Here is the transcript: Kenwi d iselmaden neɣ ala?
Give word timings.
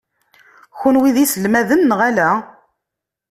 Kenwi 0.79 1.09
d 1.15 1.17
iselmaden 1.23 1.81
neɣ 1.85 1.99
ala? 2.09 2.29